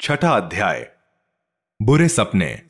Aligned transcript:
छठा 0.00 0.36
अध्याय, 0.36 0.96
बुरे 1.82 2.08
सपने। 2.08 2.62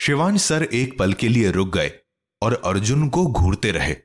शिवांश 0.00 0.40
सर 0.40 0.62
एक 0.62 0.98
पल 0.98 1.12
के 1.12 1.28
लिए 1.28 1.50
रुक 1.50 1.68
गए 1.68 2.00
और 2.42 2.62
अर्जुन 2.64 3.08
को 3.08 3.26
घूरते 3.26 3.70
रहे। 3.70 3.96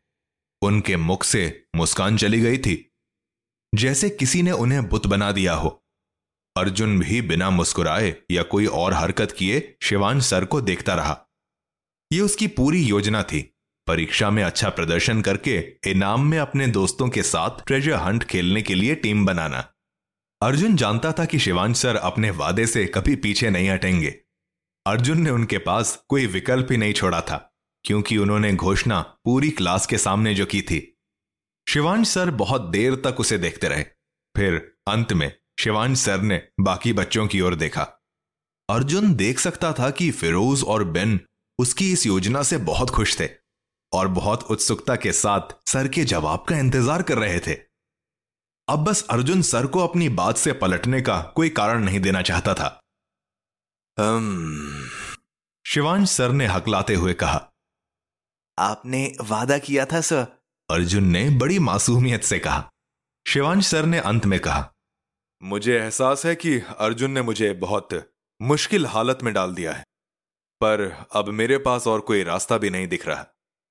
उनके 0.61 0.97
मुख 0.97 1.23
से 1.23 1.67
मुस्कान 1.75 2.17
चली 2.17 2.41
गई 2.41 2.57
थी, 2.57 2.93
जैसे 3.75 4.09
किसी 4.09 4.41
ने 4.41 4.51
उन्हें 4.51 4.89
बुत 4.89 5.07
बना 5.07 5.31
दिया 5.31 5.53
हो। 5.53 5.85
अर्जुन 6.57 6.99
भी 6.99 7.21
बिना 7.21 7.49
मुस्कुराए 7.49 8.15
या 8.31 8.43
कोई 8.43 8.65
और 8.65 8.93
हरकत 8.93 9.31
किए 9.31 9.77
शिवांश 9.83 10.23
सर 10.23 10.45
को 10.45 10.61
देखता 10.61 10.95
रहा। 10.95 11.25
यह 12.13 12.23
उसकी 12.23 12.47
पूरी 12.47 12.83
योजना 12.83 13.23
थी 13.23 13.58
परीक्षा 13.89 14.29
में 14.29 14.43
अच्छा 14.43 14.69
प्रदर्शन 14.69 15.21
करके 15.21 15.57
इनाम 15.87 16.25
में 16.25 16.37
अपने 16.39 16.67
दोस्तों 16.67 17.07
के 17.09 17.21
साथ 17.23 17.65
ट्रेजर 17.67 17.93
हंट 17.93 18.23
खेलने 18.23 18.61
के 18.61 18.75
लिए 18.75 18.95
टीम 18.95 19.25
बनाना। 19.25 19.59
अर्जुन 20.41 20.75
जानता 20.75 21.11
था 21.11 21.25
कि 21.25 21.39
शिवांश 21.39 21.77
सर 21.77 21.95
अपने 21.95 22.29
वादे 22.31 22.65
से 22.67 22.85
कभी 22.85 23.15
पीछे 23.15 23.49
नहीं 23.49 23.69
हटेंगे। 23.69 24.13
अर्जुन 24.85 25.21
ने 25.21 25.29
उनके 25.29 25.57
पास 25.57 25.95
कोई 26.09 26.27
विकल्प 26.27 26.67
ही 26.71 26.77
नहीं 26.77 26.93
छोड़ा 26.93 27.21
था, 27.21 27.37
क्योंकि 27.85 28.17
उन्होंने 28.17 28.53
घोषणा 28.53 28.99
पूरी 29.25 29.49
क्लास 29.49 29.85
के 29.85 29.97
सामने 29.97 30.33
जो 30.35 30.45
की 30.45 30.61
थी। 30.61 30.79
शिवांश 31.67 32.07
सर 32.07 32.31
बहुत 32.31 32.69
देर 32.69 32.95
तक 32.95 33.19
उसे 33.19 33.37
देखते 33.37 33.67
रहे। 33.67 33.83
फिर 34.35 34.55
अंत 34.87 35.13
में 35.13 35.31
शिवांश 35.59 35.97
सर 35.97 36.21
ने 36.21 36.41
बाकी 36.59 36.93
बच्चों 36.93 37.27
की 37.27 37.41
ओर 37.41 37.55
देखा। 37.55 37.83
अर्जुन 38.69 39.13
देख 39.15 39.39
सकता 39.39 39.73
था 39.73 39.89
कि 39.89 40.11
फिरोज 40.11 40.63
और 40.63 40.83
बेन 40.83 41.19
उसकी 41.59 41.91
इस 41.91 42.05
योजना 42.05 42.43
से 42.43 42.57
बहुत 42.57 42.89
खुश 42.89 43.19
थे। 43.19 43.38
और 43.93 44.07
बहुत 44.07 44.43
उत्सुकता 44.43 44.95
के 44.95 45.11
साथ 45.11 45.53
सर 45.67 45.87
के 45.87 46.03
जवाब 46.03 46.45
का 46.49 46.57
इंतज़ार 46.57 47.01
कर 47.01 47.17
रहे 47.17 47.39
थे। 47.39 47.53
अब 48.67 48.83
बस 48.83 49.05
अर्जुन 49.09 49.41
सर 49.41 49.65
को 49.65 49.79
अपनी 49.79 50.09
बात 50.09 50.37
से 50.37 50.53
पलटने 50.53 51.01
का 51.01 51.21
कोई 51.35 51.49
कारण 51.49 51.83
नहीं 51.83 51.99
देना 51.99 52.21
चाहता 52.21 52.53
था। 52.53 52.69
um, 53.97 54.89
शिवांश 55.65 56.09
सर 56.09 56.31
ने 56.31 56.47
हकलाते 56.47 56.95
हुए 56.95 57.13
कहा 57.13 57.45
आपने 58.57 59.01
वादा 59.21 59.57
किया 59.57 59.85
था 59.85 60.01
सर। 60.01 60.25
अर्जुन 60.69 61.03
ने 61.03 61.29
बड़ी 61.29 61.59
मासूमियत 61.59 62.23
से 62.23 62.39
कहा। 62.39 62.69
शिवांश 63.25 63.67
सर 63.67 63.85
ने 63.85 63.99
अंत 63.99 64.25
में 64.25 64.39
कहा 64.39 64.69
मुझे 65.41 65.77
एहसास 65.79 66.25
है 66.25 66.35
कि 66.35 66.59
अर्जुन 66.79 67.11
ने 67.11 67.21
मुझे 67.21 67.51
बहुत 67.53 67.89
मुश्किल 68.41 68.85
हालत 68.85 69.19
में 69.23 69.33
डाल 69.33 69.53
दिया 69.53 69.73
है 69.73 69.83
पर 70.61 70.81
अब 71.15 71.29
मेरे 71.33 71.57
पास 71.57 71.87
और 71.87 71.99
कोई 72.01 72.23
रास्ता 72.23 72.57
भी 72.57 72.69
नहीं 72.69 72.87
दिख 72.87 73.07
रहा। 73.07 73.25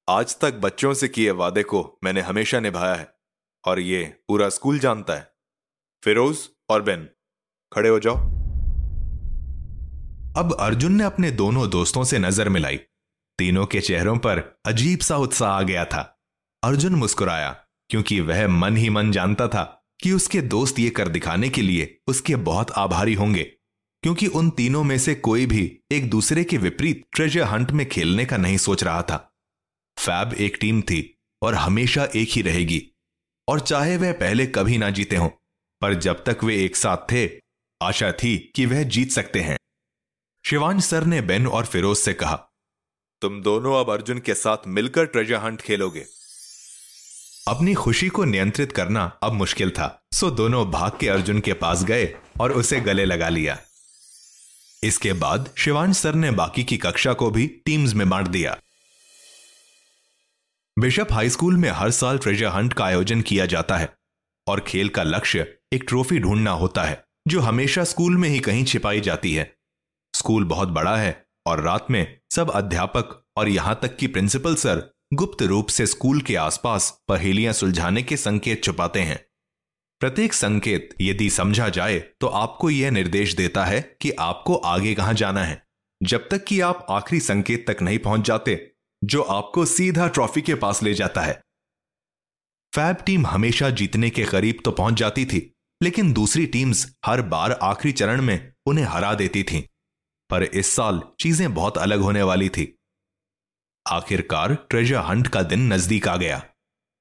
आज 0.08 0.34
तक 0.40 0.54
बच्चों 0.54 0.92
से 0.94 1.08
किए 1.08 1.30
वादे 1.30 1.62
को 1.62 1.80
मैंने 2.04 2.20
हमेशा 2.20 2.58
निभाया 2.60 2.94
है, 2.94 3.08
और 3.64 3.80
ये 3.80 4.02
पूरा 4.28 4.48
स्कूल 4.48 4.78
जानता 4.78 5.14
है। 5.14 5.26
फिरोज 6.02 6.38
और 6.70 6.82
बेन, 6.82 7.08
खड़े 7.72 7.88
हो 7.88 7.98
जाओ। 7.98 8.14
अब 10.36 10.56
अर्जुन 10.60 10.92
ने 10.92 11.04
अपने 11.04 11.30
दोनों 11.30 11.68
दोस्तों 11.70 12.04
से 12.04 12.18
नज़र 12.18 12.48
मिलाई। 12.48 12.76
तीनों 13.38 13.66
के 13.66 13.80
चेहरों 13.80 14.16
पर 14.18 14.42
अजीब 14.66 15.00
सा 15.00 15.16
उत्साह 15.16 15.50
आ 15.50 15.62
गया 15.62 15.84
था। 15.84 16.00
अर्जुन 16.62 16.94
मुस्कुराया, 16.94 17.50
क्योंकि 17.90 18.20
वह 18.20 18.46
मन 18.48 18.76
ही 18.76 18.88
मन 18.90 19.12
जानता 19.12 19.48
था 19.48 19.64
कि 20.02 20.12
उसके 20.12 20.40
दोस्त 20.40 20.78
ये 20.78 20.90
कर 20.90 21.08
दिखाने 21.08 21.48
के 21.48 21.62
लिए 21.62 21.98
उसके 22.08 22.36
बहुत 22.36 22.70
आभारी 22.70 23.14
होंगे, 23.14 23.44
क्योंकि 24.02 24.26
उन 24.26 24.50
तीनों 24.50 24.84
में 24.84 24.98
से 24.98 25.14
कोई 25.14 25.46
भी 25.46 25.70
एक 25.92 26.10
दूसरे 26.10 26.44
के 26.44 26.56
विपरीत 26.58 27.06
ट्रेजर 27.16 27.42
हंट 27.42 27.70
में 27.70 27.88
खेलने 27.88 28.24
का 28.24 28.36
नहीं 28.36 28.56
सोच 28.56 28.84
रहा 28.84 29.02
था। 29.02 29.24
फैब 30.08 30.32
एक 30.34 30.56
टीम 30.60 30.80
थी 30.82 31.02
और 31.42 31.54
हमेशा 31.54 32.08
एक 32.16 32.28
ही 32.30 32.42
रहेगी। 32.42 32.82
और 33.48 33.60
चाहे 33.60 33.96
वह 33.96 34.12
पहले 34.12 34.46
कभी 34.46 34.78
ना 34.78 34.90
जीते 34.90 35.16
हों, 35.16 35.28
पर 35.82 35.94
जब 35.94 36.24
तक 36.24 36.44
वे 36.44 36.64
एक 36.64 36.76
साथ 36.76 37.10
थे, 37.12 37.28
आशा 37.80 38.10
थी 38.12 38.36
कि 38.56 38.66
वह 38.66 38.82
जीत 38.82 39.10
सकते 39.10 39.40
हैं। 39.40 39.56
शिवांश 40.44 40.84
सर 40.84 41.04
ने 41.04 41.20
बेन 41.20 41.46
और 41.46 41.66
फिरोज 41.66 41.96
से 41.96 42.12
कहा, 42.14 42.36
तुम 43.22 43.40
दोनों 43.42 43.78
अब 43.80 43.90
अर्जुन 43.90 44.18
के 44.18 44.34
साथ 44.34 44.66
मिलकर 44.66 45.06
ट्रेजर 45.06 45.36
हंट 45.36 45.60
खेलोगे। 45.60 46.04
अपनी 47.48 47.74
खुशी 47.74 48.08
को 48.08 48.24
नियंत्रित 48.24 48.72
करना 48.72 49.04
अब 49.22 49.32
मुश्किल 49.32 49.70
था। 49.70 49.88
सो 50.12 50.30
दोनों 50.30 50.64
भाग 50.70 50.98
के 51.00 51.08
अर्जुन 51.08 51.40
के 51.40 51.52
पास 51.52 51.84
गए 51.84 52.14
और 52.40 52.52
उसे 52.52 52.80
गले 52.80 53.04
लगा 53.04 53.28
लिया। 53.28 53.58
इसके 54.82 55.12
बाद 55.12 55.50
शिवांश 55.56 55.96
सर 55.96 56.14
ने 56.14 56.30
बाकी 56.30 56.64
की 56.64 56.76
कक्षा 56.76 57.12
को 57.12 57.30
भी 57.30 57.46
टीम्स 57.66 57.94
में 57.94 58.08
बांट 58.08 58.26
दिया। 58.26 58.56
बिशप 60.78 61.12
हाई 61.12 61.30
स्कूल 61.30 61.56
में 61.56 61.68
हर 61.70 61.90
साल 61.90 62.18
ट्रेजर 62.18 62.46
हंट 62.46 62.72
का 62.72 62.84
आयोजन 62.84 63.20
किया 63.20 63.46
जाता 63.46 63.76
है 63.76 63.88
और 64.46 64.60
खेल 64.60 64.88
का 64.88 65.02
लक्ष्य 65.02 65.46
एक 65.72 65.84
ट्रॉफी 65.88 66.18
ढूंढना 66.18 66.50
होता 66.50 66.82
है, 66.82 67.02
जो 67.28 67.40
हमेशा 67.40 67.84
स्कूल 67.84 68.16
में 68.16 68.28
ही 68.28 68.38
कहीं 68.38 68.64
छिपाई 68.64 69.00
जाती 69.00 69.32
है। 69.34 69.52
स्कूल 70.14 70.44
बहुत 70.44 70.68
बड़ा 70.68 70.96
है 70.96 71.26
और 71.46 71.62
रात 71.62 71.86
में 71.90 72.20
सब 72.30 72.50
अध्यापक 72.50 73.24
और 73.36 73.48
यहाँ 73.48 73.78
तक 73.82 73.96
कि 73.96 74.06
प्रिंसिपल 74.06 74.54
सर 74.54 74.82
गुप्त 75.14 75.42
रूप 75.42 75.68
से 75.68 75.86
स्कूल 75.86 76.20
के 76.20 76.36
आसपास 76.36 76.90
पहेलियाँ 77.08 77.52
सुलझाने 77.52 78.02
के 78.02 78.16
संकेत 78.16 78.64
छुपाते 78.64 79.00
हैं। 79.00 79.20
प्रत्येक 80.00 80.32
संकेत 80.32 80.94
यदि 81.00 81.30
समझा 81.30 81.68
जाए 81.68 81.98
तो 82.20 82.26
आपको 82.26 82.70
यह 82.70 82.90
निर्देश 82.90 83.34
देता 83.34 83.64
है 83.64 83.80
कि 84.00 84.10
आपको 84.10 84.56
आगे 84.56 84.94
कहाँ 84.94 85.14
जाना 85.14 85.44
है। 85.44 85.62
जब 86.00 86.28
तक 86.28 86.44
कि 86.44 86.60
आप 86.60 86.86
आखिरी 86.90 87.20
संकेत 87.20 87.70
तक 87.70 87.82
नहीं 87.82 87.98
पहुँच 87.98 88.26
जाते 88.26 88.74
जो 89.04 89.22
आपको 89.22 89.64
सीधा 89.64 90.08
ट्रॉफी 90.08 90.42
के 90.42 90.54
पास 90.54 90.82
ले 90.82 90.94
जाता 90.94 91.20
है। 91.20 91.40
फैब 92.72 92.96
टीम 92.96 93.26
हमेशा 93.26 93.70
जीतने 93.70 94.10
के 94.10 94.24
करीब 94.24 94.60
तो 94.64 94.70
पहुँच 94.70 94.94
जाती 94.94 95.24
थी, 95.26 95.52
लेकिन 95.80 96.12
दूसरी 96.12 96.46
टीम्स 96.46 96.86
हर 97.04 97.22
बार 97.22 97.52
आखिरी 97.52 97.92
चरण 97.92 98.22
में 98.22 98.52
उन्हें 98.66 98.84
हरा 98.84 99.14
देती 99.14 99.42
थीं। 99.42 99.62
पर 100.30 100.42
इस 100.42 100.66
साल 100.66 101.00
चीज़ें 101.20 101.54
बहुत 101.54 101.78
अलग 101.78 102.00
होने 102.00 102.22
वाली 102.22 102.48
थी। 102.48 102.74
आखिरकार 103.86 104.54
ट्रेजर 104.70 104.96
हंट 104.96 105.28
का 105.28 105.42
दिन 105.42 105.72
नज़दीक 105.72 106.08
आ 106.08 106.16
गया। 106.16 106.42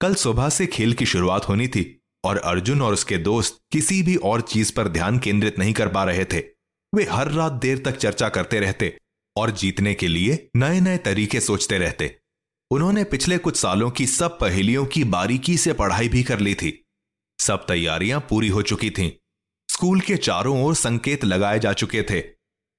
कल 0.02 0.16
सुबह 0.16 0.50
से 0.50 0.66
खेल 0.68 0.94
की 0.94 1.06
शुरुआत 1.06 1.48
होनी 1.50 1.68
थी 1.68 2.02
और 2.24 2.38
अर्जुन 2.38 2.82
और 2.82 2.94
उसके 2.94 3.18
दोस्त 3.18 3.60
किसी 3.72 4.02
भी 4.04 4.16
और 4.16 4.42
चीज़ 4.42 4.74
पर 4.74 4.88
ध्यान 4.88 5.20
केंद्रित 5.20 5.60
नहीं 5.60 5.74
कर 5.74 5.88
पा 5.88 6.04
रहे 6.04 6.26
थे। 6.26 6.40
वे 6.94 7.04
हर 7.04 7.32
रात 7.32 7.52
देर 7.52 7.84
तक 7.86 7.98
चर्चा 7.98 8.30
करते 8.30 8.60
रहते 8.60 8.98
और 9.38 9.52
जीतने 9.52 9.94
के 9.94 10.08
लिए 10.08 10.48
नए 10.56 10.80
नए 10.80 10.98
तरीके 10.98 11.40
सोचते 11.40 11.78
रहते। 11.78 12.16
उन्होंने 12.72 13.04
पिछले 13.04 13.38
कुछ 13.38 13.58
सालों 13.58 13.90
की 13.92 14.08
सब 14.08 14.40
पहेलियों 14.40 14.86
की 14.86 15.04
बारीकी 15.04 15.58
से 15.58 15.74
पढ़ाई 15.74 16.10
भी 16.10 16.24
कर 16.24 16.40
ली 16.40 16.56
थी। 16.56 16.84
सब 17.40 17.66
तैयारियाँ 17.68 18.20
पूरी 18.30 18.48
हो 18.48 18.62
चुकी 18.62 18.90
थीं। 18.90 19.12
स्कूल 19.70 20.02
के 20.02 20.18
चारों 20.18 20.64
ओर 20.64 20.76
संकेत 20.76 21.26
लगाए 21.26 21.60
जा 21.60 21.74
चुके 21.74 22.04
थे। 22.04 22.22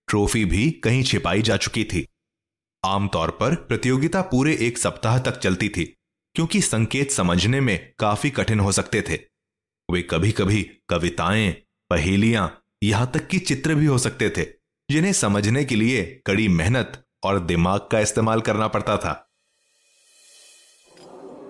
ट्रॉफी 0.09 0.45
भी 0.45 0.71
कहीं 0.71 1.03
छिपाई 1.03 1.43
जा 1.43 1.57
चुकी 1.57 1.85
थी। 1.85 2.07
आमतौर 2.85 3.31
पर 3.31 3.55
प्रतियोगिता 3.55 4.23
पूरे 4.23 4.57
एक 4.61 4.79
सप्ताह 4.79 5.19
तक 5.19 5.39
चलती 5.39 5.69
थी, 5.69 5.85
क्योंकि 6.35 6.61
संकेत 6.61 7.11
समझने 7.11 7.61
में 7.61 7.93
काफ़ी 7.99 8.31
कठिन 8.31 8.61
हो 8.61 8.73
सकते 8.73 9.03
थे। 9.03 9.19
वे 9.89 10.03
कभी 10.03 10.33
कभी 10.33 10.63
कविताएँ, 10.89 11.51
पहेलियाँ, 11.91 12.63
यहाँ 12.83 13.11
तक 13.15 13.27
कि 13.29 13.39
चित्र 13.39 13.75
भी 13.75 13.87
हो 13.87 13.99
सकते 13.99 14.31
थे। 14.31 14.58
जिन्हें 14.91 15.13
समझने 15.13 15.65
के 15.65 15.77
लिए 15.77 16.23
कड़ी 16.27 16.49
मेहनत 16.49 17.05
और 17.25 17.41
दिमाग 17.41 17.81
का 17.93 18.01
इस्तेमाल 18.01 18.41
करना 18.41 18.69
पड़ता 18.69 18.97
था। 18.97 19.31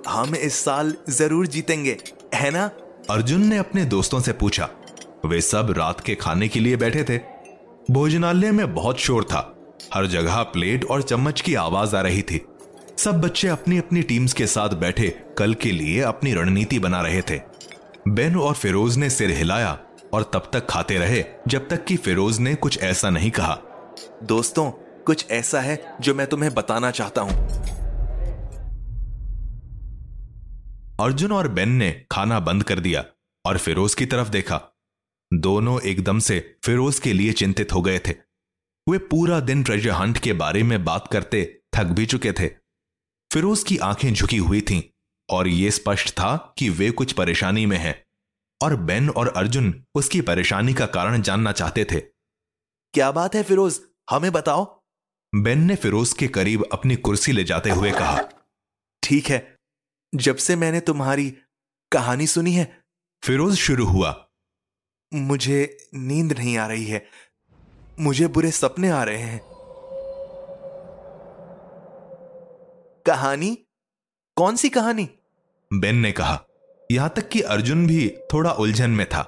हम 0.09 0.35
इस 0.35 0.55
साल 0.55 0.95
ज़रूर 1.11 1.47
जीतेंगे 1.47 1.97
है 2.35 2.51
ना? 2.51 2.71
अर्जुन 3.11 3.45
ने 3.47 3.59
अपने 3.59 3.85
दोस्तों 3.85 4.21
से 4.21 4.33
पूछा। 4.33 4.69
वे 5.27 5.41
सब 5.41 5.71
रात 5.71 6.01
के 6.01 6.15
खाने 6.15 6.49
के 6.49 6.61
लिए 6.61 6.77
बैठे 6.77 7.05
थे। 7.05 7.19
भोजनालय 7.91 8.51
में 8.51 8.75
बहुत 8.75 8.99
शोर 8.99 9.25
था। 9.25 9.55
हर 9.95 10.07
जगह 10.07 10.43
प्लेट 10.43 10.85
और 10.85 11.03
चम्मच 11.03 11.41
की 11.41 11.55
आवाज़ 11.55 11.97
आ 11.97 12.01
रही 12.01 12.23
थी। 12.23 12.45
सब 12.99 13.21
बच्चे 13.21 13.49
अपनी 13.49 13.79
अपनी 13.79 14.03
टीम्स 14.03 14.33
के 14.33 14.47
साथ 14.47 14.69
बैठे 14.69 15.09
कल 15.39 15.55
के 15.55 15.73
लिए 15.73 16.01
अपनी 16.01 16.35
रणनीति 16.35 16.79
बना 16.79 17.01
रहे 17.03 17.23
थे। 17.23 17.41
बेन 18.09 18.37
और 18.37 18.55
फिरोज 18.55 18.97
ने 18.97 19.11
सिर 19.11 19.31
हिलाया 19.31 19.79
और 20.13 20.31
तब 20.35 20.51
तक 20.53 20.67
खाते 20.67 20.99
रहे, 20.99 21.25
जब 21.49 21.69
तक 21.69 21.85
कि 21.85 21.97
फिरोज 21.97 22.39
ने 22.39 22.55
कुछ 22.55 22.79
ऐसा 22.79 23.11
नहीं 23.11 23.31
कहा। 23.31 23.59
दोस्तों, 24.23 24.71
कुछ 25.03 25.31
ऐसा 25.31 25.61
है 25.61 25.97
जो 26.01 26.15
मैं 26.15 26.27
तुम्हें 26.27 26.55
बताना 26.55 26.91
चाहता 26.91 27.21
हूँ। 27.21 27.49
अर्जुन 31.01 31.33
और 31.33 31.49
बेन 31.49 31.69
ने 31.69 32.07
खाना 32.11 32.41
बंद 32.41 32.63
कर 32.63 32.81
दिया 32.81 33.05
और 33.47 33.59
फिरोज 33.59 33.95
की 33.95 34.07
तरफ़ 34.07 34.29
देखा। 34.29 34.61
दोनों 35.33 35.81
एकदम 35.81 36.19
से 36.19 36.59
फिरोज 36.65 36.99
के 36.99 37.13
लिए 37.13 37.33
चिंतित 37.33 37.73
हो 37.73 37.83
गए 37.83 37.99
थे। 37.99 38.15
वे 38.89 38.99
पूरा 38.99 39.41
दिन 39.41 39.63
ट्रेजर 39.63 39.91
हंट 39.91 40.19
के 40.19 40.33
बारे 40.33 40.63
में 40.63 40.85
बात 40.85 41.09
करते 41.09 41.61
थक 41.75 41.85
भी 41.85 42.07
चुके 42.07 42.33
थे। 42.33 42.49
फिरोज 43.33 43.63
की 43.63 43.79
आँखें 43.79 44.15
झुकी 44.15 44.37
हुई 44.37 44.61
थीं 44.61 44.83
और 45.31 45.49
यह 45.49 45.71
स्पष्ट 45.71 46.11
था 46.11 46.55
कि 46.59 46.69
वे 46.69 46.91
कुछ 46.91 47.13
परेशानी 47.13 47.67
में 47.67 47.79
हैं। 47.79 48.08
और 48.63 48.77
बेन 48.77 49.11
और 49.11 49.29
अर्जुन 49.37 49.85
उसकी 49.95 50.21
परेशानी 50.21 50.75
का 50.75 50.87
कारण 50.87 51.23
जानना 51.23 51.53
चाहते 51.53 51.85
थे। 51.85 52.01
क्या 52.95 53.11
बात 53.11 53.35
है 53.35 53.43
फिरोज? 53.43 53.81
हमें 54.11 54.33
बताओ। 54.33 54.83
बेन 55.35 55.59
ने 55.59 55.75
फिरोज 55.77 56.13
के 56.13 56.29
करीब 56.29 56.65
अपनी 56.73 56.97
कुर्सी 56.97 57.33
ले 57.33 57.45
जाते 57.45 57.71
हुए 57.71 57.91
कहा 57.91 58.23
ठीक 59.03 59.27
है 59.27 59.57
जब 60.15 60.37
से 60.37 60.57
मैंने 60.57 60.81
तुम्हारी 60.81 61.31
कहानी 61.93 62.27
सुनी 62.27 62.53
है। 62.53 62.83
फिरोज 63.25 63.57
शुरू 63.57 63.87
हुआ। 63.87 64.29
मुझे 65.15 65.89
नींद 65.95 66.33
नहीं 66.33 66.57
आ 66.59 66.67
रही 66.67 66.85
है। 66.85 67.07
मुझे 68.01 68.29
बुरे 68.29 68.51
सपने 68.51 68.91
आ 68.91 69.03
रहे 69.05 69.23
हैं। 69.23 69.41
कहानी? 73.07 73.55
कौन 74.37 74.57
सी 74.57 74.69
कहानी? 74.69 75.09
बेन 75.73 75.97
ने 75.97 76.13
कहा 76.13 76.45
यहाँ 76.91 77.13
तक 77.17 77.29
कि 77.29 77.41
अर्जुन 77.41 77.87
भी 77.87 78.09
थोड़ा 78.33 78.51
उलझन 78.53 78.91
में 78.91 79.07
था। 79.07 79.23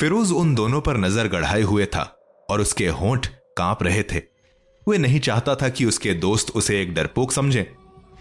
फिरोज 0.00 0.32
उन 0.32 0.54
दोनों 0.54 0.80
पर 0.80 0.96
नज़र 0.96 1.28
गढ़ाए 1.28 1.62
हुए 1.62 1.86
था 1.86 2.02
और 2.48 2.60
उसके 2.60 2.86
होंठ 2.88 3.26
काँप 3.56 3.82
रहे 3.82 4.02
थे। 4.02 4.18
वे 4.86 4.98
नहीं 4.98 5.20
चाहता 5.20 5.54
था 5.54 5.68
कि 5.68 5.84
उसके 5.84 6.14
दोस्त 6.14 6.50
उसे 6.50 6.80
एक 6.82 6.94
डरपोक 6.94 7.32
समझे 7.32 7.70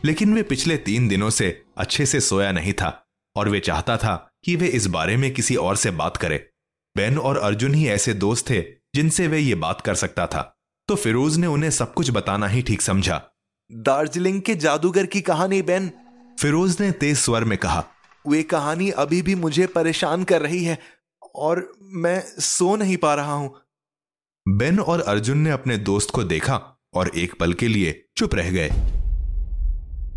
लेकिन 0.05 0.33
वे 0.33 0.43
पिछले 0.43 0.77
तीन 0.77 1.07
दिनों 1.07 1.29
से 1.29 1.49
अच्छे 1.77 2.05
से 2.05 2.19
सोया 2.19 2.51
नहीं 2.51 2.73
था 2.73 3.05
और 3.35 3.49
वे 3.49 3.59
चाहता 3.59 3.97
था 3.97 4.15
कि 4.43 4.55
वे 4.55 4.67
इस 4.67 4.87
बारे 4.87 5.17
में 5.17 5.31
किसी 5.33 5.55
और 5.55 5.75
से 5.75 5.91
बात 5.91 6.17
करे। 6.17 6.37
बेन 6.95 7.17
और 7.17 7.37
अर्जुन 7.37 7.73
ही 7.73 7.87
ऐसे 7.87 8.13
दोस्त 8.13 8.49
थे 8.49 8.61
जिनसे 8.95 9.27
वे 9.27 9.39
ये 9.39 9.55
बात 9.55 9.81
कर 9.81 9.95
सकता 9.95 10.27
था। 10.27 10.41
तो 10.89 10.95
फिरोज 10.95 11.37
ने 11.37 11.47
उन्हें 11.47 11.69
सब 11.71 11.93
कुछ 11.93 12.11
बताना 12.11 12.47
ही 12.47 12.61
ठीक 12.61 12.81
समझा। 12.81 13.21
दार्जिलिंग 13.71 14.41
के 14.41 14.55
जादूगर 14.55 15.05
की 15.05 15.21
कहानी 15.21 15.61
बेन। 15.61 15.91
फिरोज 16.39 16.77
ने 16.81 16.91
तेज 16.91 17.17
स्वर 17.17 17.43
में 17.43 17.57
कहा 17.57 17.85
वे 18.27 18.43
कहानी 18.43 18.89
अभी 18.89 19.21
भी 19.21 19.35
मुझे 19.35 19.67
परेशान 19.67 20.23
कर 20.23 20.41
रही 20.41 20.63
है 20.63 20.77
और 21.35 21.73
मैं 21.81 22.23
सो 22.39 22.75
नहीं 22.75 22.97
पा 22.97 23.13
रहा 23.13 23.33
हूँ। 23.33 23.61
बेन 24.47 24.79
और 24.79 25.01
अर्जुन 25.01 25.37
ने 25.37 25.51
अपने 25.51 25.77
दोस्त 25.77 26.09
को 26.09 26.23
देखा 26.23 26.79
और 26.93 27.11
एक 27.15 27.33
पल 27.39 27.53
के 27.53 27.67
लिए 27.67 28.05
चुप 28.17 28.35
रह 28.35 28.51
गए। 28.51 28.69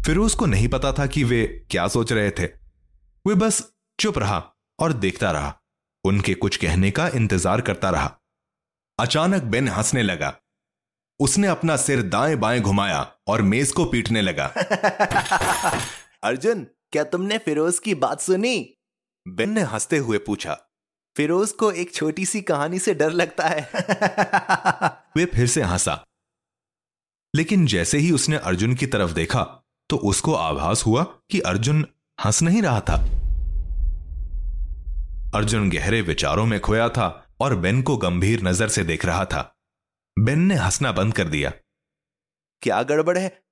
फिरोज 0.06 0.34
को 0.34 0.46
नहीं 0.46 0.68
पता 0.68 0.92
था 0.92 1.06
कि 1.06 1.24
वे 1.24 1.66
क्या 1.70 1.88
सोच 1.88 2.12
रहे 2.12 2.30
थे। 2.30 2.46
वे 3.26 3.34
बस 3.34 3.72
चुप 4.00 4.18
रहा 4.18 4.52
और 4.80 4.92
देखता 4.92 5.30
रहा। 5.30 5.54
उनके 6.04 6.34
कुछ 6.34 6.56
कहने 6.56 6.90
का 6.90 7.08
इंतज़ार 7.08 7.60
करता 7.60 7.90
रहा। 7.90 8.16
अचानक 9.00 9.42
बेन 9.42 9.68
हंसने 9.68 10.02
लगा। 10.02 10.34
उसने 11.20 11.46
अपना 11.46 11.76
सिर 11.76 12.02
दाएँ 12.02 12.36
बाएँ 12.36 12.60
घुमाया 12.60 13.12
और 13.28 13.42
मेज 13.42 13.72
को 13.72 13.84
पीटने 13.84 14.20
लगा। 14.22 14.46
अर्जुन 16.22 16.66
क्या 16.96 17.04
तुमने 17.04 17.38
फिरोज 17.38 17.78
की 17.78 17.94
बात 17.94 18.20
सुनी? 18.20 18.76
बेन 19.28 19.50
ने 19.50 19.60
हँसते 19.60 19.98
हुए 19.98 20.18
पूछा। 20.18 20.58
फिरोज 21.16 21.52
को 21.52 21.72
एक 21.72 21.94
छोटी 21.94 22.26
सी 22.26 22.42
कहानी 22.42 22.78
से 22.78 22.94
डर 22.94 23.10
लगता 23.10 23.46
है। 23.46 23.70
वे 25.16 25.24
फिर 25.24 25.46
से 25.46 25.62
हंसा। 25.62 26.06
लेकिन 27.34 27.66
जैसे 27.66 27.98
ही 27.98 28.12
उसने 28.12 28.36
अर्जुन 28.36 28.74
की 28.74 28.86
तरफ़ 28.86 29.12
देखा 29.12 29.42
तो 29.90 29.96
उसको 29.96 30.34
आभास 30.34 30.86
हुआ 30.86 31.04
कि 31.04 31.40
अर्जुन 31.40 31.86
हंस 32.24 32.42
नहीं 32.42 32.62
रहा 32.62 32.80
था। 32.80 32.94
अर्जुन 35.34 35.70
गहरे 35.70 36.02
विचारों 36.02 36.46
में 36.46 36.60
खोया 36.60 36.88
था 36.88 37.26
और 37.40 37.56
बेन 37.56 37.82
को 37.82 37.96
गंभीर 37.96 38.42
नज़र 38.42 38.68
से 38.68 38.84
देख 38.84 39.04
रहा 39.04 39.24
था। 39.24 39.56
बेन 40.18 40.38
ने 40.38 40.54
हंसना 40.54 40.92
बंद 40.92 41.14
कर 41.14 41.28
दिया। 41.28 41.52
क्या 42.62 42.82
गड़बड़ 42.82 43.18
है? 43.18 43.42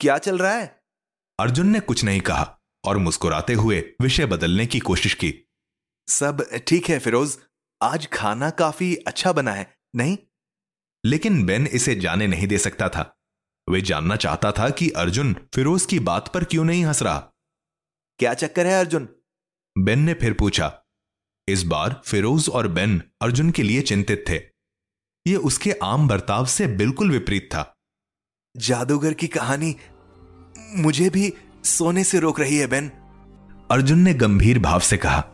क्या 0.00 0.18
चल 0.18 0.38
रहा 0.38 0.52
है? 0.52 0.80
अर्जुन 1.40 1.66
ने 1.66 1.80
कुछ 1.80 2.04
नहीं 2.04 2.20
कहा। 2.20 2.55
और 2.86 2.98
मुस्कुराते 2.98 3.54
हुए 3.54 3.94
विषय 4.00 4.26
बदलने 4.26 4.66
की 4.66 4.78
कोशिश 4.78 5.14
की। 5.14 5.34
सब 6.08 6.46
ठीक 6.66 6.88
है 6.88 6.98
फिरोज 6.98 7.38
आज 7.82 8.08
खाना 8.12 8.50
काफ़ी 8.50 8.96
अच्छा 8.96 9.32
बना 9.32 9.52
है 9.52 9.78
नहीं? 9.96 10.18
लेकिन 11.06 11.46
बेन 11.46 11.66
इसे 11.66 11.94
जाने 11.94 12.26
नहीं 12.26 12.46
दे 12.46 12.58
सकता 12.58 12.88
था। 12.88 13.18
वे 13.68 13.80
जानना 13.80 14.16
चाहता 14.16 14.52
था 14.52 14.70
कि 14.70 14.90
अर्जुन 14.90 15.36
फिरोज 15.54 15.86
की 15.86 15.98
बात 15.98 16.34
पर 16.34 16.44
क्यों 16.44 16.64
नहीं 16.64 16.84
हंस 16.84 17.02
रहा। 17.02 17.18
क्या 18.18 18.34
चक्कर 18.34 18.66
है 18.66 18.80
अर्जुन? 18.80 19.08
बेन 19.78 19.98
ने 19.98 20.14
फिर 20.14 20.32
पूछा। 20.32 20.82
इस 21.48 21.62
बार 21.62 22.02
फिरोज 22.04 22.48
और 22.48 22.68
बेन 22.68 23.02
अर्जुन 23.22 23.50
के 23.50 23.62
लिए 23.62 23.82
चिंतित 23.82 24.24
थे। 24.28 24.40
यह 25.26 25.38
उसके 25.38 25.72
आम 25.72 26.08
बर्ताव 26.08 26.46
से 26.46 26.66
बिल्कुल 26.66 27.10
विपरीत 27.10 27.48
था। 27.52 27.76
जादूगर 28.56 29.14
की 29.14 29.26
कहानी 29.26 29.76
मुझे 30.58 31.10
भी 31.10 31.34
सोने 31.66 32.04
से 32.04 32.18
रोक 32.18 32.40
रही 32.40 32.56
है 32.56 32.66
बेन। 32.66 32.90
अर्जुन 33.70 33.98
ने 33.98 34.14
गंभीर 34.14 34.58
भाव 34.58 34.80
से 34.80 34.96
कहा 34.96 35.24